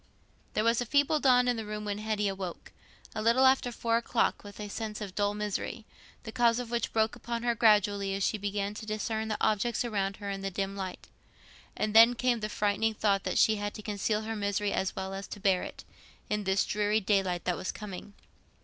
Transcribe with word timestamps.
There 0.55 0.63
was 0.63 0.81
a 0.81 0.85
feeble 0.87 1.19
dawn 1.19 1.47
in 1.47 1.57
the 1.57 1.63
room 1.63 1.85
when 1.85 1.99
Hetty 1.99 2.27
awoke, 2.27 2.71
a 3.13 3.21
little 3.21 3.45
after 3.45 3.71
four 3.71 3.97
o'clock, 3.97 4.43
with 4.43 4.59
a 4.59 4.67
sense 4.67 4.99
of 4.99 5.13
dull 5.13 5.35
misery, 5.35 5.85
the 6.23 6.31
cause 6.31 6.57
of 6.57 6.71
which 6.71 6.91
broke 6.91 7.15
upon 7.15 7.43
her 7.43 7.53
gradually 7.53 8.15
as 8.15 8.23
she 8.23 8.39
began 8.39 8.73
to 8.73 8.87
discern 8.87 9.27
the 9.27 9.37
objects 9.39 9.85
round 9.85 10.17
her 10.17 10.31
in 10.31 10.41
the 10.41 10.49
dim 10.49 10.75
light. 10.75 11.09
And 11.77 11.93
then 11.93 12.15
came 12.15 12.39
the 12.39 12.49
frightening 12.49 12.95
thought 12.95 13.21
that 13.25 13.37
she 13.37 13.57
had 13.57 13.75
to 13.75 13.83
conceal 13.83 14.23
her 14.23 14.35
misery 14.35 14.73
as 14.73 14.95
well 14.95 15.13
as 15.13 15.27
to 15.27 15.39
bear 15.39 15.61
it, 15.61 15.83
in 16.31 16.45
this 16.45 16.65
dreary 16.65 16.99
daylight 16.99 17.43
that 17.45 17.55
was 17.55 17.71
coming. 17.71 18.15